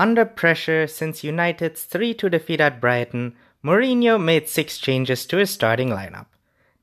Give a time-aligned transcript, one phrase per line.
[0.00, 5.50] Under pressure since United's 3 2 defeat at Brighton, Mourinho made six changes to his
[5.50, 6.24] starting lineup.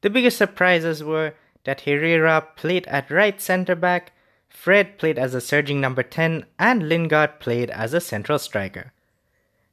[0.02, 1.34] The biggest surprises were
[1.64, 4.12] that Herrera played at right centre back,
[4.50, 8.94] Fred played as a surging number 10, and Lingard played as a central striker.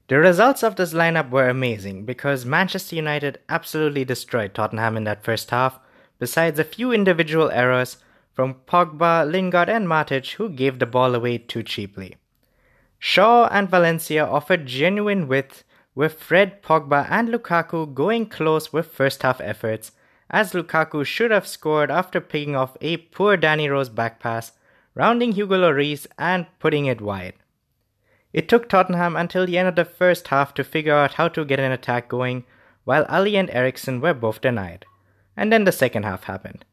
[0.08, 5.22] The results of this lineup were amazing because Manchester United absolutely destroyed Tottenham in that
[5.22, 5.78] first half,
[6.18, 7.98] besides a few individual errors
[8.32, 12.16] from Pogba, Lingard, and Matic who gave the ball away too cheaply.
[13.06, 15.62] Shaw and Valencia offered genuine width,
[15.94, 19.92] with Fred, Pogba, and Lukaku going close with first half efforts,
[20.30, 24.52] as Lukaku should have scored after picking off a poor Danny Rose back pass,
[24.94, 27.34] rounding Hugo Lloris and putting it wide.
[28.32, 31.44] It took Tottenham until the end of the first half to figure out how to
[31.44, 32.44] get an attack going,
[32.84, 34.86] while Alli and Eriksen were both denied.
[35.36, 36.64] And then the second half happened.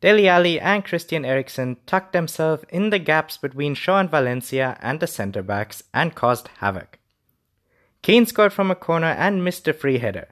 [0.00, 4.98] Dele Alli and Christian Eriksen tucked themselves in the gaps between Shaw and Valencia and
[4.98, 6.98] the centre backs and caused havoc.
[8.02, 10.28] Kane scored from a corner and missed a free header.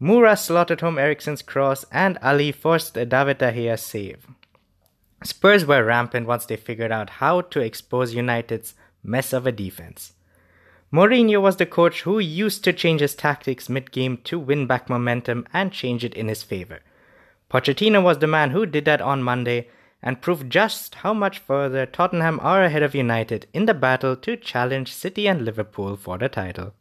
[0.00, 4.28] Moura slotted home Eriksen's cross and Alli forced a David Gea save.
[5.24, 10.12] Spurs were rampant once they figured out how to expose United's mess of a defense.
[10.92, 15.44] Mourinho was the coach who used to change his tactics mid-game to win back momentum
[15.52, 16.78] and change it in his favor.
[17.50, 19.68] Pochettino was the man who did that on Monday
[20.02, 24.36] and proved just how much further Tottenham are ahead of United in the battle to
[24.36, 26.74] challenge City and Liverpool for the title.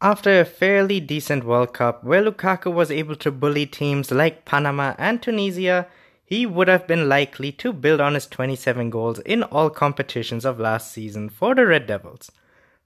[0.00, 4.94] After a fairly decent World Cup where Lukaku was able to bully teams like Panama
[4.98, 5.86] and Tunisia,
[6.24, 10.58] he would have been likely to build on his 27 goals in all competitions of
[10.58, 12.30] last season for the Red Devils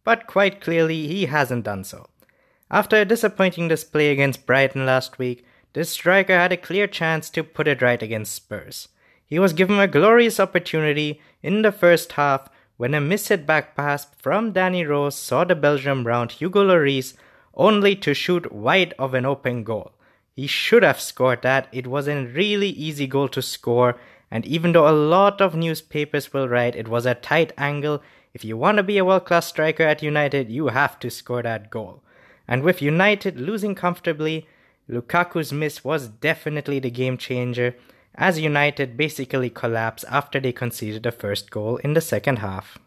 [0.06, 2.06] but quite clearly he hasn't done so.
[2.70, 5.44] After a disappointing display against Brighton last week,
[5.76, 8.88] this striker had a clear chance to put it right against Spurs.
[9.26, 14.06] He was given a glorious opportunity in the first half when a mishit back pass
[14.16, 17.12] from Danny Rose saw the Belgium round Hugo Lloris
[17.52, 19.92] only to shoot wide of an open goal.
[20.34, 21.68] He should have scored that.
[21.72, 23.98] It was a really easy goal to score,
[24.30, 28.46] and even though a lot of newspapers will write it was a tight angle, if
[28.46, 31.68] you want to be a world class striker at United, you have to score that
[31.68, 32.02] goal.
[32.48, 34.46] And with United losing comfortably,
[34.88, 37.76] Lukaku's miss was definitely the game changer,
[38.14, 42.78] as United basically collapsed after they conceded the first goal in the second half.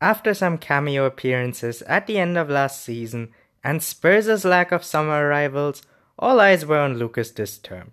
[0.00, 3.30] After some cameo appearances at the end of last season
[3.64, 5.82] and Spurs' lack of summer arrivals,
[6.18, 7.92] all eyes were on Lucas this term.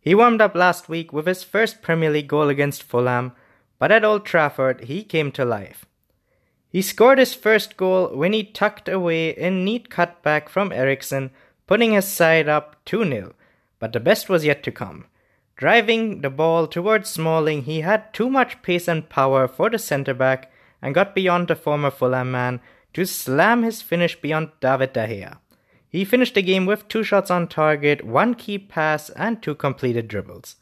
[0.00, 3.32] He warmed up last week with his first Premier League goal against Fulham
[3.78, 5.84] but at Old Trafford he came to life.
[6.68, 11.30] He scored his first goal when he tucked away a neat cutback from Eriksen,
[11.66, 13.34] putting his side up 2 0.
[13.78, 15.06] But the best was yet to come.
[15.56, 20.14] Driving the ball towards Smalling, he had too much pace and power for the centre
[20.14, 20.50] back
[20.82, 22.60] and got beyond the former Fulham man
[22.92, 25.38] to slam his finish beyond David De Gea.
[25.88, 30.08] He finished the game with two shots on target, one key pass, and two completed
[30.08, 30.56] dribbles.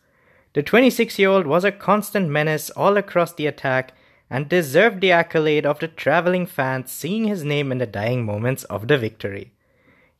[0.53, 3.93] The 26 year old was a constant menace all across the attack
[4.31, 8.63] and deserved the accolade of the traveling fans seeing his name in the dying moments
[8.65, 9.53] of the victory.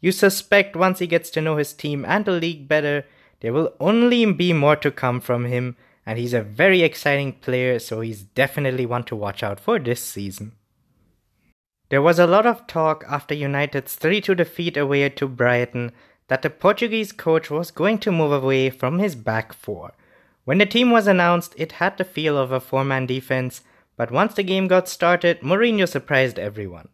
[0.05, 3.07] You suspect once he gets to know his team and the league better,
[3.41, 7.79] there will only be more to come from him, and he's a very exciting player,
[7.79, 10.53] so he's definitely one to watch out for this season.
[11.89, 15.93] There was a lot of talk after United's 3 2 defeat away to Brighton
[16.29, 19.95] that the Portuguese coach was going to move away from his back four
[20.45, 23.63] when the team was announced, it had the feel of a four man defense,
[23.97, 26.89] but once the game got started, Mourinho surprised everyone.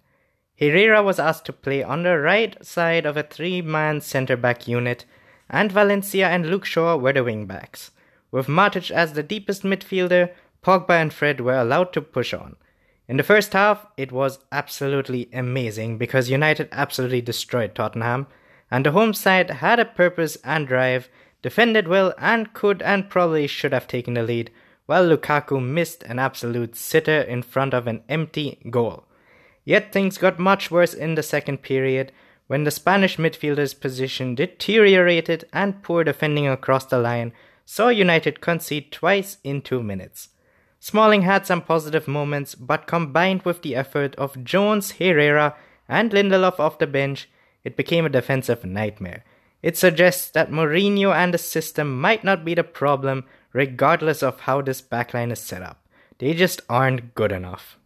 [0.61, 4.69] Herrera was asked to play on the right side of a three man centre back
[4.69, 5.07] unit,
[5.49, 7.93] and Valencia and Luke Shaw were the wing backs.
[8.31, 10.31] With Matic as the deepest midfielder,
[10.63, 12.57] Pogba and Fred were allowed to push on.
[13.09, 18.27] In the first half, it was absolutely amazing because United absolutely destroyed Tottenham,
[18.71, 21.09] and the home side had a purpose and drive
[21.41, 24.51] defended well and could and probably should have taken the lead,
[24.85, 29.07] while Lukaku missed an absolute sitter in front of an empty goal.
[29.65, 32.13] Yet things got much worse in the second period
[32.47, 37.33] when the Spanish midfielder's position deteriorated and poor defending across the line
[37.65, 40.31] saw United concede twice in two minutes.
[40.81, 45.55] Smalling had some positive moments, but combined with the effort of Jones, Herrera,
[45.89, 47.29] and Lindelof off the bench,
[47.63, 49.25] it became a defensive nightmare.
[49.63, 54.63] It suggests that Mourinho and the system might not be the problem, regardless of how
[54.63, 55.87] this backline is set up.
[56.19, 57.79] They just aren't good enough.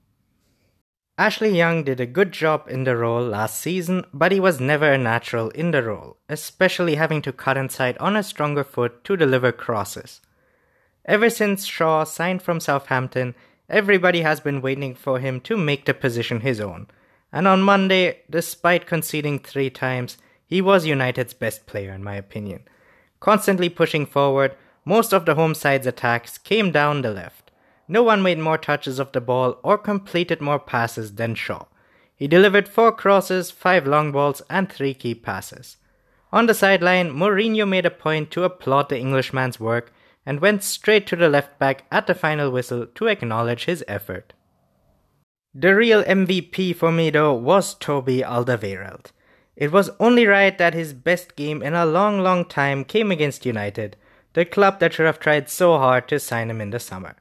[1.16, 4.92] Ashley Young did a good job in the role last season, but he was never
[4.92, 9.16] a natural in the role, especially having to cut inside on a stronger foot to
[9.16, 10.20] deliver crosses.
[11.04, 13.36] Ever since Shaw signed from Southampton,
[13.68, 16.88] everybody has been waiting for him to make the position his own.
[17.32, 22.64] And on Monday, despite conceding three times, he was United's best player, in my opinion.
[23.20, 27.43] Constantly pushing forward, most of the home side's attacks came down the left.
[27.86, 31.64] No one made more touches of the ball or completed more passes than Shaw.
[32.16, 35.76] He delivered four crosses, five long balls, and three key passes.
[36.32, 39.92] On the sideline, Mourinho made a point to applaud the Englishman's work
[40.26, 44.32] and went straight to the left back at the final whistle to acknowledge his effort.
[45.54, 49.12] The real MVP for me though was Toby Alderweireld.
[49.54, 53.46] It was only right that his best game in a long, long time came against
[53.46, 53.96] United,
[54.32, 57.14] the club that should have tried so hard to sign him in the summer.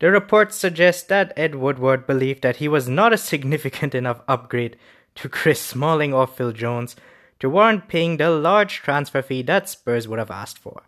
[0.00, 4.76] The reports suggest that Ed Woodward believed that he was not a significant enough upgrade
[5.16, 6.96] to Chris Smalling or Phil Jones
[7.38, 10.82] to warrant paying the large transfer fee that Spurs would have asked for.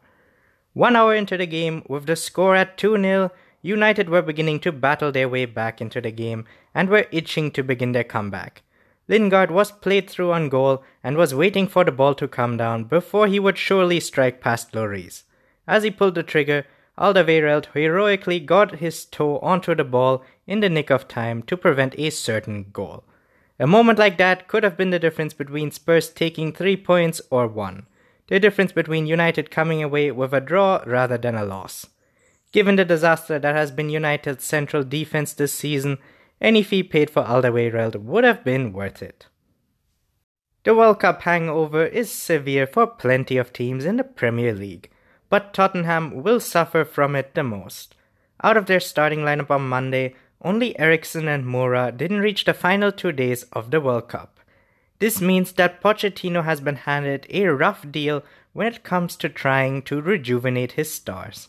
[0.73, 3.31] One hour into the game, with the score at 2 0,
[3.61, 7.63] United were beginning to battle their way back into the game and were itching to
[7.63, 8.63] begin their comeback.
[9.09, 12.85] Lingard was played through on goal and was waiting for the ball to come down
[12.85, 15.25] before he would surely strike past Lloris.
[15.69, 16.65] As he pulled the trigger,
[16.99, 21.99] Alderweireld heroically got his toe onto the ball in the nick of time to prevent
[21.99, 23.05] a certain goal.
[23.59, 27.47] A moment like that could have been the difference between Spurs taking three points or
[27.47, 27.87] one
[28.29, 31.87] the difference between United coming away with a draw rather than a loss.
[32.51, 35.99] Given the disaster that has been United's central defense this season,
[36.41, 39.27] any fee paid for Alderweireld would have been worth it.
[40.65, 44.91] The World Cup hangover is severe for plenty of teams in the Premier League,
[45.33, 47.95] but Tottenham will suffer from it the most.
[48.45, 52.93] Out of their starting lineup on Monday, only Eriksen and Moura didn't reach the final
[52.93, 54.39] two days of the World Cup.
[54.99, 59.81] This means that Pochettino has been handed a rough deal when it comes to trying
[59.85, 61.49] to rejuvenate his stars.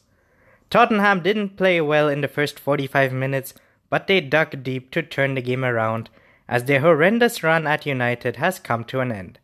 [0.70, 3.54] Tottenham didn't play well in the first 45 minutes,
[3.90, 6.10] but they dug deep to turn the game around
[6.48, 9.40] as their horrendous run at United has come to an end.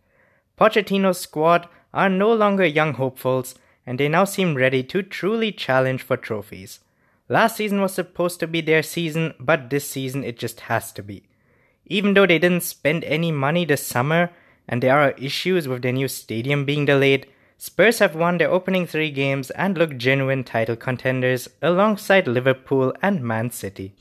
[0.58, 3.56] Pochettino's squad are no longer young hopefuls,
[3.90, 6.80] and they now seem ready to truly challenge for trophies.
[7.28, 11.02] Last season was supposed to be their season, but this season it just has to
[11.02, 11.24] be.
[11.88, 14.30] Even though they didn't spend any money this summer
[14.68, 17.26] and there are issues with their new stadium being delayed,
[17.58, 23.24] Spurs have won their opening three games and look genuine title contenders alongside Liverpool and
[23.24, 23.96] Man City.